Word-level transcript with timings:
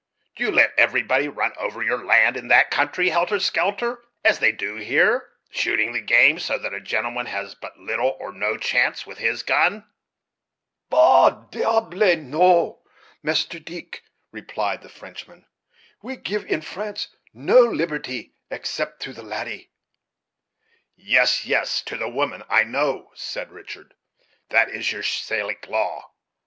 Do 0.35 0.43
you 0.43 0.51
let 0.51 0.73
everybody 0.79 1.27
run 1.27 1.53
over 1.57 1.83
your 1.83 2.03
land 2.03 2.35
in 2.35 2.47
that 2.47 2.71
country 2.71 3.09
helter 3.09 3.39
skelter, 3.39 4.03
as 4.25 4.39
they 4.39 4.51
do 4.51 4.77
here, 4.77 5.29
shooting 5.51 5.93
the 5.93 6.01
game, 6.01 6.39
so 6.39 6.57
that 6.57 6.73
a 6.73 6.81
gentleman 6.81 7.27
has 7.27 7.53
but 7.53 7.77
little 7.77 8.17
or 8.19 8.31
no 8.33 8.57
chance 8.57 9.05
with 9.05 9.19
his 9.19 9.43
gun?" 9.43 9.85
"Bah! 10.89 11.29
diable, 11.29 12.17
no, 12.17 12.81
Meester 13.21 13.59
Deeck," 13.59 14.01
replied 14.31 14.81
the 14.81 14.89
Frenchman; 14.89 15.45
"we 16.01 16.15
give, 16.15 16.47
in 16.47 16.61
France, 16.61 17.09
no 17.31 17.59
liberty 17.59 18.33
except 18.49 19.01
to 19.03 19.13
the 19.13 19.21
ladi." 19.21 19.69
"Yes, 20.95 21.45
yes, 21.45 21.83
to 21.83 21.95
the 21.95 22.09
women, 22.09 22.41
I 22.49 22.63
know," 22.63 23.11
said 23.13 23.51
Richard, 23.51 23.93
"that 24.49 24.67
is 24.67 24.91
your 24.91 25.03
Salic 25.03 25.67
law. 25.67 26.09